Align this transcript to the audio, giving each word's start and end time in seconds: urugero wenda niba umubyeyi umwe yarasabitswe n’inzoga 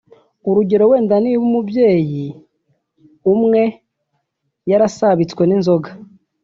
urugero 0.49 0.83
wenda 0.91 1.15
niba 1.23 1.43
umubyeyi 1.49 2.25
umwe 3.33 3.61
yarasabitswe 4.69 5.43
n’inzoga 5.45 5.89